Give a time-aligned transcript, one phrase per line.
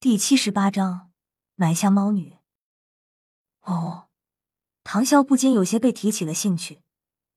[0.00, 1.10] 第七十八章
[1.56, 2.38] 买下猫女。
[3.62, 4.06] 哦，
[4.84, 6.82] 唐潇不禁有些被提起了兴趣，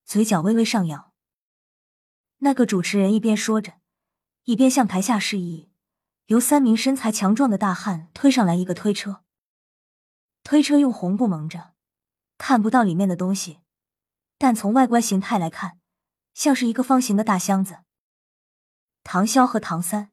[0.06, 1.12] 嘴角微微上扬。
[2.38, 3.80] 那个主持人一边说着，
[4.44, 5.72] 一边向台下示意，
[6.28, 9.24] 由三名身材强壮的大汉推上来一个推车。
[10.44, 11.74] 推车用红布蒙着，
[12.38, 13.62] 看不到里面的东西，
[14.38, 15.80] 但从外观形态来看，
[16.36, 17.80] 像是一个方形的大箱子。
[19.04, 20.12] 唐潇和唐三，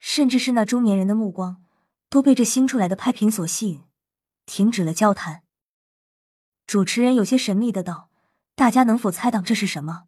[0.00, 1.63] 甚至是那中年人的目光。
[2.08, 3.84] 都被这新出来的拍品所吸引，
[4.46, 5.42] 停止了交谈。
[6.66, 8.10] 主持人有些神秘的道
[8.54, 10.04] ：“大家能否猜到这是什么？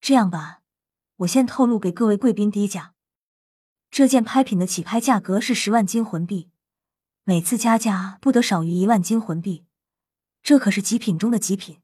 [0.00, 0.62] 这样吧，
[1.16, 2.94] 我先透露给各位贵宾低价。
[3.90, 6.50] 这件拍品的起拍价格是十万金魂币，
[7.24, 9.64] 每次加价不得少于一万金魂币。
[10.42, 11.80] 这可是极品中的极品。”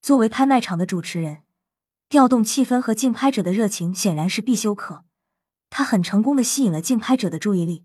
[0.00, 1.42] 作为拍卖场的主持人，
[2.08, 5.04] 调动气氛和竞拍者的热情显然是必修课。
[5.70, 7.84] 他很成功的吸引了竞拍者的注意力。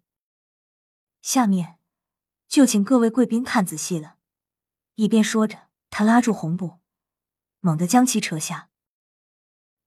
[1.22, 1.78] 下面
[2.48, 4.16] 就请各位贵宾看仔细了。
[4.96, 6.80] 一边说着，他拉住红布，
[7.60, 8.70] 猛地将其扯下。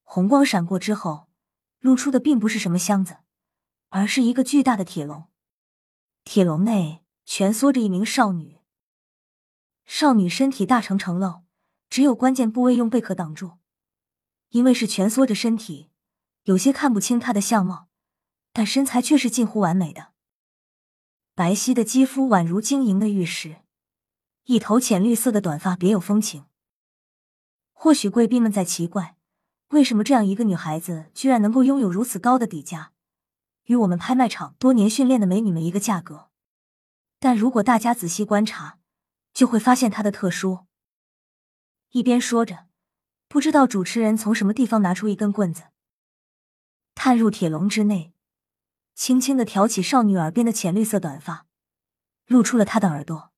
[0.03, 1.29] 红光闪过之后，
[1.81, 3.19] 露出的并不是什么箱子，
[3.89, 5.29] 而是一个巨大的铁笼。
[6.25, 8.61] 铁笼内蜷缩着一名少女。
[9.84, 11.43] 少女身体大成呈漏，
[11.91, 13.59] 只有关键部位用贝壳挡住。
[14.51, 15.91] 因为是蜷缩着身体，
[16.45, 17.89] 有些看不清她的相貌，
[18.53, 20.12] 但身材却是近乎完美的。
[21.34, 23.62] 白皙的肌肤宛如晶莹的玉石，
[24.44, 26.44] 一头浅绿色的短发别有风情。
[27.72, 29.16] 或许贵宾们在奇怪，
[29.69, 32.92] 为什么这样一个女孩子居然能够拥有如此高的底价，
[33.64, 36.28] 与我们拍卖场多年训练的美女们一个价格。
[37.19, 38.78] 但如果大家仔细观察，
[39.33, 40.66] 就会发现她的特殊。
[41.92, 42.66] 一边说着，
[43.27, 45.69] 不知道主持人从什么地方拿出一根棍子，
[46.94, 48.12] 探入铁笼之内。
[48.95, 51.47] 轻轻的挑起少女耳边的浅绿色短发，
[52.27, 53.33] 露出了她的耳朵。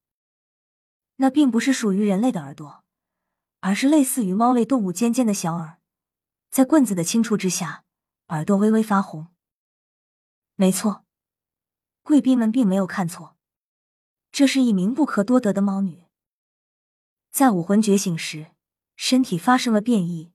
[1.17, 2.85] 那并不是属于人类的耳朵，
[3.61, 5.79] 而是类似于猫类动物尖尖的小耳。
[6.51, 7.85] 在棍子的轻触之下，
[8.29, 9.29] 耳朵微微发红。
[10.57, 11.05] 没错，
[12.03, 13.37] 贵宾们并没有看错，
[14.31, 16.05] 这是一名不可多得的猫女。
[17.31, 18.53] 在武魂觉醒时，
[18.97, 20.33] 身体发生了变异，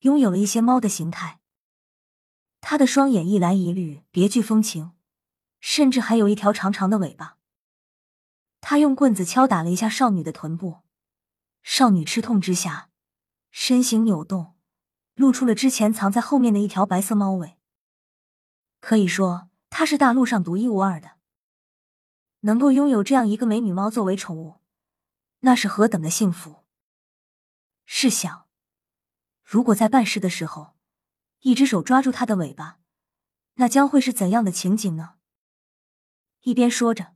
[0.00, 1.37] 拥有了一些猫的形态。
[2.60, 4.92] 他的双眼一蓝一绿，别具风情，
[5.60, 7.38] 甚至还有一条长长的尾巴。
[8.60, 10.80] 他用棍子敲打了一下少女的臀部，
[11.62, 12.90] 少女吃痛之下，
[13.50, 14.56] 身形扭动，
[15.14, 17.56] 露出了之前藏在后面的一条白色猫尾。
[18.80, 21.12] 可以说，她是大陆上独一无二的。
[22.40, 24.60] 能够拥有这样一个美女猫作为宠物，
[25.40, 26.64] 那是何等的幸福！
[27.86, 28.46] 试想，
[29.42, 30.77] 如果在办事的时候。
[31.40, 32.78] 一只手抓住他的尾巴，
[33.54, 35.14] 那将会是怎样的情景呢？
[36.42, 37.14] 一边说着，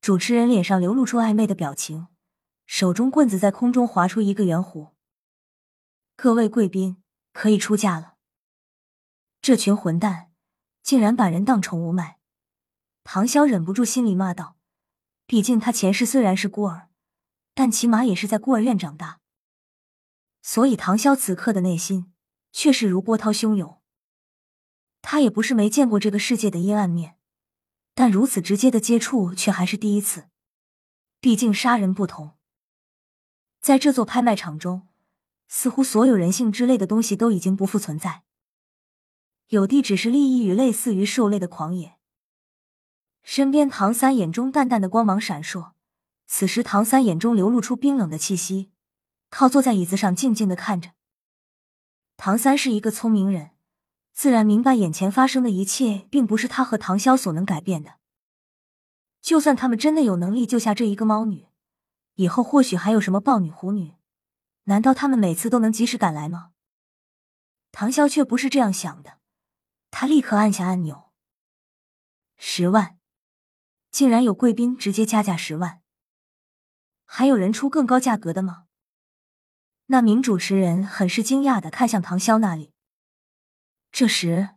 [0.00, 2.08] 主持人脸上流露出暧昧的表情，
[2.66, 4.92] 手中棍子在空中划出一个圆弧。
[6.16, 8.14] 各位贵宾可以出价了。
[9.42, 10.32] 这群混蛋
[10.82, 12.18] 竟然把人当宠物卖！
[13.02, 14.56] 唐潇忍不住心里骂道
[15.26, 16.88] ：“毕竟他前世虽然是孤儿，
[17.54, 19.20] 但起码也是在孤儿院长大，
[20.40, 22.12] 所以唐潇此刻的内心……”
[22.54, 23.80] 却是如波涛汹涌。
[25.02, 27.18] 他也不是没见过这个世界的阴暗面，
[27.94, 30.28] 但如此直接的接触却还是第一次。
[31.20, 32.38] 毕竟杀人不同，
[33.60, 34.86] 在这座拍卖场中，
[35.48, 38.22] 似乎所有人性之类的东西都已经不复存在，
[39.48, 41.96] 有的只是利益与类似于兽类的狂野。
[43.24, 45.72] 身边唐三眼中淡淡的光芒闪烁，
[46.26, 48.70] 此时唐三眼中流露出冰冷的气息，
[49.28, 50.92] 靠坐在椅子上静静的看着。
[52.24, 53.50] 唐三是一个聪明人，
[54.14, 57.96] 自然明白眼前发生的一切并不是他和唐潇所能改变的。
[59.20, 61.48] 就算他们真的有能力救下这一个猫女，
[62.14, 63.96] 以后或许还有什么豹女、虎女，
[64.62, 66.52] 难道他们每次都能及时赶来吗？
[67.70, 69.18] 唐潇却不是这样想的，
[69.90, 71.10] 他立刻按下按钮，
[72.38, 72.98] 十万，
[73.90, 75.82] 竟然有贵宾直接加价十万，
[77.04, 78.63] 还有人出更高价格的吗？
[79.86, 82.72] 那名主持人很是惊讶的看向唐潇那里。
[83.92, 84.50] 这时，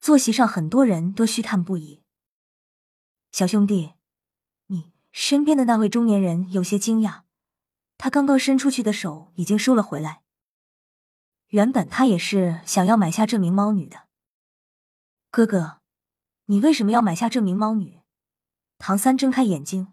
[0.00, 2.02] 坐席上很多人都嘘叹不已。
[3.32, 3.94] 小兄弟，
[4.66, 7.22] 你身边的那位中年人有些惊讶，
[7.98, 10.22] 他刚刚伸出去的手已经收了回来。
[11.48, 14.08] 原本他也是想要买下这名猫女的。
[15.30, 15.80] 哥哥，
[16.46, 18.00] 你为什么要买下这名猫女？
[18.78, 19.92] 唐三睁开眼睛，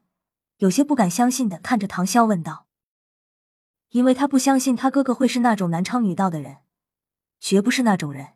[0.57, 2.67] 有些不敢相信的看着唐潇问道。
[3.91, 6.57] 因为他不相信他哥哥会是那种男娼女盗的人，
[7.39, 8.33] 绝不是那种人。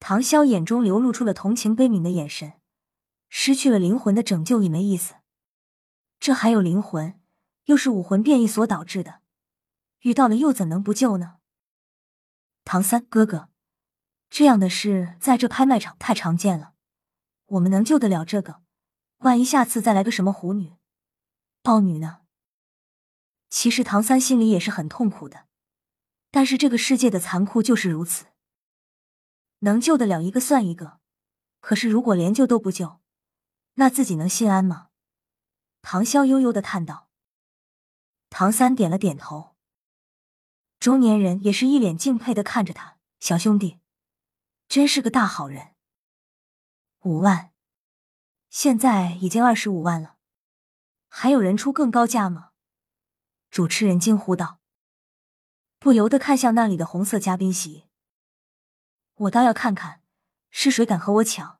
[0.00, 2.54] 唐潇眼中流露出了同情悲悯的眼神，
[3.28, 5.14] 失去了灵魂的拯救也没意思。
[6.18, 7.20] 这还有灵魂，
[7.66, 9.20] 又是武魂变异所导致的，
[10.00, 11.36] 遇到了又怎能不救呢？
[12.64, 13.48] 唐三哥哥，
[14.30, 16.72] 这样的事在这拍卖场太常见了，
[17.46, 18.62] 我们能救得了这个？
[19.18, 20.72] 万一下次再来个什么狐女、
[21.62, 22.21] 豹女呢？
[23.52, 25.46] 其实唐三心里也是很痛苦的，
[26.30, 28.28] 但是这个世界的残酷就是如此，
[29.58, 31.00] 能救得了一个算一个。
[31.60, 33.02] 可是如果连救都不救，
[33.74, 34.88] 那自己能心安吗？
[35.82, 37.10] 唐潇悠悠的叹道。
[38.30, 39.54] 唐三点了点头。
[40.80, 43.80] 中年人也是一脸敬佩的看着他，小兄弟，
[44.66, 45.74] 真是个大好人。
[47.00, 47.52] 五万，
[48.48, 50.16] 现在已经二十五万了，
[51.08, 52.51] 还有人出更高价吗？
[53.52, 54.60] 主持人惊呼道，
[55.78, 57.84] 不由得看向那里的红色嘉宾席。
[59.14, 60.00] 我倒要看看，
[60.48, 61.58] 是谁敢和我抢。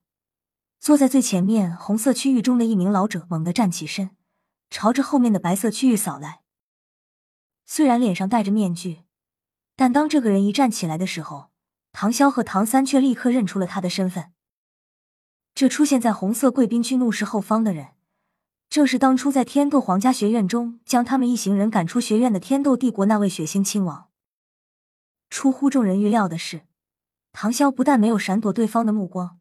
[0.80, 4.16] 坐在最前面红色区域中的一名老者猛地站起身，
[4.70, 6.40] 朝着后面的白色区域扫来。
[7.66, 9.02] 虽然脸上戴着面具。
[9.76, 11.50] 但当这个人一站起来的时候，
[11.92, 14.32] 唐潇和唐三却立刻认出了他的身份。
[15.54, 17.88] 这出现在红色贵宾区怒视后方的人，
[18.72, 24.08] 正是当初在天斗皇家学院中将他们一行人赶出学院的天斗帝国那位血腥亲王。
[25.28, 26.62] 出乎众人预料的是，
[27.32, 29.38] 唐潇不但没有闪躲对方的目光，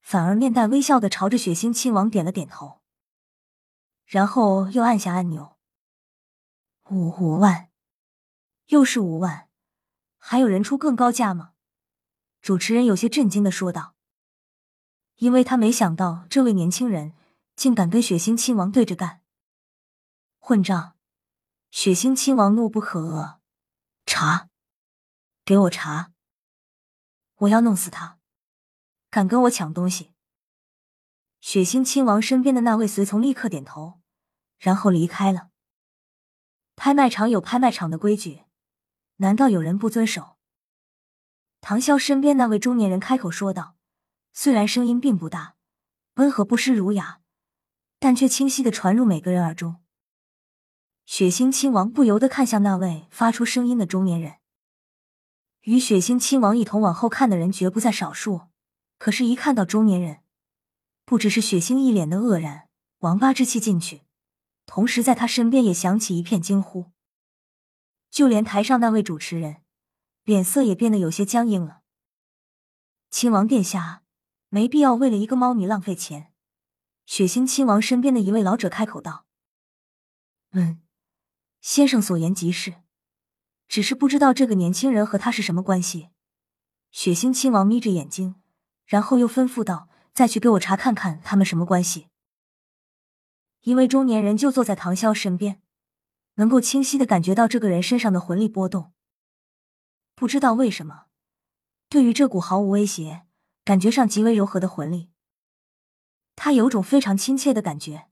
[0.00, 2.80] 反而面带微笑的朝着血腥亲王点了点头，
[4.06, 5.56] 然后又按下按钮。
[6.90, 7.70] 五五万，
[8.68, 9.48] 又是五万。
[10.18, 11.50] 还有人出更高价吗？
[12.40, 13.96] 主持人有些震惊的说道，
[15.16, 17.14] 因为他没想到这位年轻人
[17.58, 19.20] 竟敢跟血腥亲王对着干。
[20.38, 20.96] 混账！
[21.72, 23.38] 血腥亲王怒不可遏，
[24.06, 24.48] 查，
[25.44, 26.12] 给我查！
[27.38, 28.20] 我要弄死他！
[29.10, 30.14] 敢跟我抢东西！
[31.40, 34.00] 血腥亲王身边的那位随从立刻点头，
[34.60, 35.50] 然后离开了。
[36.76, 38.44] 拍卖场有拍卖场的规矩。
[39.16, 40.38] 难道有人不遵守？
[41.60, 43.74] 唐潇身边那位中年人开口说道，
[44.32, 45.56] 虽然声音并不大，
[46.14, 47.20] 温和不失儒雅，
[47.98, 49.76] 但却清晰的传入每个人耳中。
[51.04, 54.36] 血腥亲王不由得看向那位发出声音的中年人。
[55.62, 58.48] 与血腥亲王一同往后看的人绝不在少数，
[58.98, 60.20] 可是，一看到中年人，
[61.04, 62.68] 不只是血腥一脸的愕然，
[62.98, 64.02] 王八之气进去，
[64.66, 66.92] 同时在他身边也响起一片惊呼。
[68.10, 69.62] 就连台上那位主持人，
[70.24, 71.80] 脸色也变得有些僵硬了。
[73.10, 74.02] 亲王殿下，
[74.48, 76.32] 没必要为了一个猫女浪费钱。
[77.08, 79.24] 血腥亲王身边的一位老者开口道
[80.52, 80.82] ：“嗯，
[81.62, 82.82] 先生所言极是，
[83.66, 86.10] 只是不知道这个年轻人和他是什么关系。”
[86.92, 88.34] 血腥亲王眯着眼睛，
[88.84, 92.08] 然后又吩咐道：“再去给我查看看他们什么关系。”
[93.64, 95.62] 一位中年人就坐在唐潇身边。
[96.34, 98.92] 能够清晰的感觉到这个人身上的魂力波动，
[100.14, 101.06] 不知道为什么，
[101.88, 103.24] 对于这股毫无威胁、
[103.64, 105.10] 感觉上极为柔和的魂力，
[106.40, 108.08] 他有种非常亲切的感觉，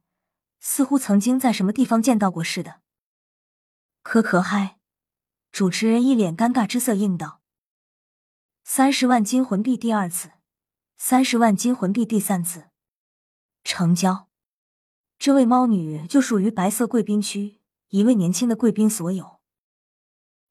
[0.58, 2.81] 似乎曾经在什么地方见到过似的。
[4.02, 4.81] 可可嗨，
[5.52, 7.40] 主持人一脸尴尬之色应道
[8.64, 10.32] ：“三十万金魂币第二次，
[10.96, 12.70] 三十万金魂币第三次，
[13.62, 14.28] 成交。
[15.20, 19.40] 这位猫女就属于白色贵宾区。”一位年轻的贵宾所有，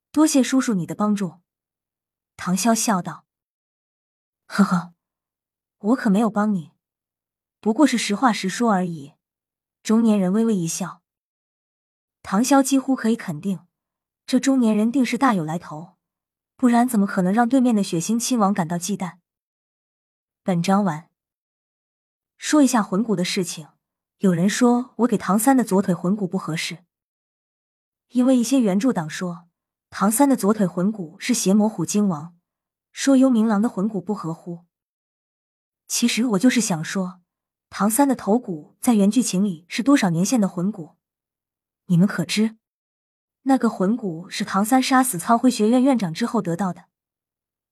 [0.10, 1.42] 多谢叔叔你的帮助。
[2.38, 3.26] 唐潇笑道
[4.48, 4.94] ：“呵呵，
[5.80, 6.72] 我可没有帮你，
[7.66, 9.14] 不过是实话实说而已。”
[9.82, 11.02] 中年人微微一笑。
[12.22, 13.66] 唐潇几乎可以肯定，
[14.28, 15.96] 这中年人定是大有来头，
[16.56, 19.18] 不然怎么可能让对面的血腥亲王感到忌惮？
[20.44, 21.10] 本章完。
[22.38, 23.70] 说一下魂骨的事情，
[24.20, 26.86] 有人说我给唐三的左腿魂骨不合适。
[28.10, 29.48] 因为一些原著党说
[29.90, 32.38] 唐三的左腿魂骨是邪魔虎精王，
[32.92, 34.66] 说幽冥狼的魂骨不合乎。
[35.88, 37.22] 其实我就是想说，
[37.78, 40.96] 唐三的头骨在原剧情里是多少年限的魂骨？
[41.88, 42.56] 你们可知？
[43.42, 46.86] 那个魂骨是唐三杀死苍辉学院院长之后得到的，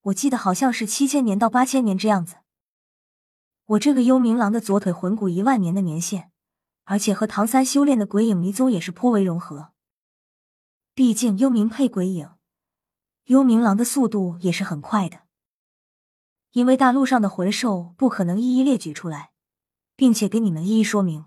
[0.01, 2.36] 我记得好像是七千年到八千年这样子。
[3.63, 6.31] 我这个幽冥狼的左腿魂骨一万年的年限，
[6.83, 9.72] 而且和唐三修炼的鬼影迷踪也是颇为融合。
[10.93, 12.29] 毕竟幽冥配鬼影，
[13.27, 15.22] 幽冥狼的速度也是很快的。
[16.51, 19.31] 因为大陆上的魂兽不可能一一列举出来，
[19.95, 21.25] 并且给你们一一说明。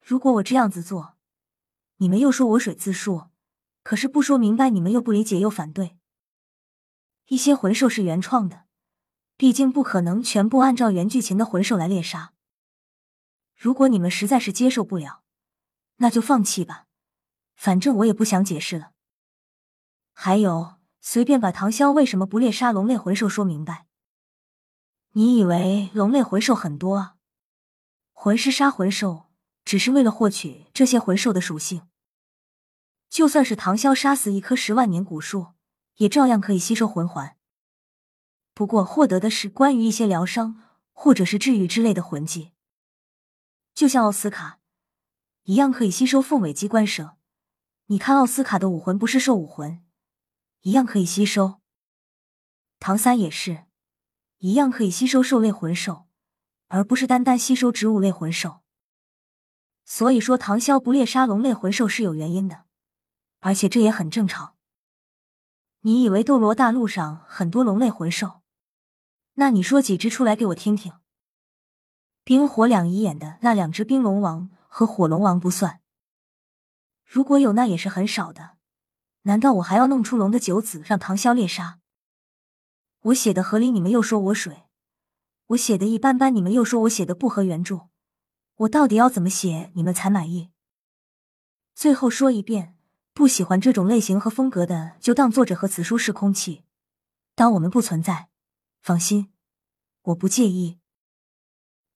[0.00, 1.16] 如果我这样子做，
[1.96, 3.28] 你们又说我水自述，
[3.82, 5.96] 可是不说明白，你们又不理解又反对。
[7.26, 8.64] 一些魂兽是原创的，
[9.36, 12.34] 毕竟不可能全部按照原剧情的魂兽来猎杀。
[13.54, 15.22] 如果你们实在是接受不了，
[15.96, 16.86] 那就放弃吧，
[17.54, 18.92] 反正我也不想解释了。
[20.12, 23.86] 还有，随便把唐潇为什么不猎杀龙类魂兽说明白。
[25.12, 27.16] 你以为龙类魂兽很多啊？
[28.24, 29.32] 魂师杀魂兽
[29.64, 31.88] 只是为了获取这些魂兽的属性。
[33.10, 35.54] 就算是唐潇杀死一棵十万年古树，
[35.96, 37.36] 也照样可以吸收魂环。
[38.54, 40.62] 不过获得的是关于一些疗伤
[40.92, 42.52] 或者是治愈之类的魂技，
[43.74, 44.60] 就像奥斯卡
[45.42, 47.16] 一样可以吸收凤尾鸡冠蛇。
[47.86, 49.84] 你看奥斯卡的武魂不是兽武魂，
[50.60, 51.60] 一样可以吸收。
[52.78, 53.64] 唐三也是。
[54.38, 56.06] 一样可以吸收兽类魂兽，
[56.72, 58.62] 而不是单单吸收植物类魂兽。
[59.84, 62.64] 所以说，唐潇不猎杀龙类魂兽是有原因的，
[63.40, 64.54] 而且这也很正常。
[65.82, 68.40] 你以为斗罗大陆上很多龙类魂兽？
[69.34, 70.94] 那你说几只出来给我听听？
[72.24, 75.82] 冰火两仪眼的那两只冰龙王和火龙王不算，
[77.04, 78.56] 如果有，那也是很少的。
[79.22, 81.80] 难道我还要弄出龙的九子让唐潇猎杀？
[83.02, 84.68] 我写的合理，你们又说我水；
[85.48, 87.88] 我写的一般般，你们又说我写的不合原著。
[88.56, 90.50] 我到底要怎么写，你们才满意？
[91.74, 92.76] 最后说一遍，
[93.12, 96.64] 不喜欢这种类型和风格的，就当作者和此书是空气，
[97.34, 98.28] 当我们不存在。
[98.80, 99.32] 放心，
[100.02, 100.78] 我不介意，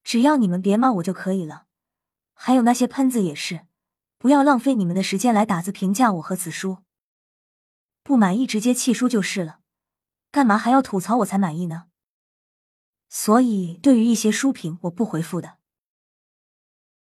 [0.04, 1.66] 只要你们别骂我就可以了。
[2.32, 3.66] 还有那些喷子也是，
[4.18, 6.78] 不要浪费你们的时间来打字评价我和此书。
[8.02, 9.60] 不满意直接弃书就是了。
[10.30, 11.86] 干嘛还要吐槽我才满意呢？
[13.08, 15.55] 所以对于一些书评，我不回复的。